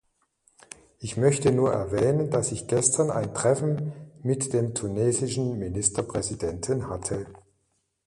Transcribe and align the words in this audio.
Ich 0.97 1.15
möchte 1.15 1.51
nur 1.51 1.71
erwähnen, 1.73 2.31
dass 2.31 2.51
ich 2.51 2.65
gestern 2.67 3.11
ein 3.11 3.35
Treffen 3.35 3.93
mit 4.23 4.51
dem 4.51 4.73
tunesischen 4.73 5.59
Ministerpräsidenten 5.59 6.89
hatte. 6.89 7.27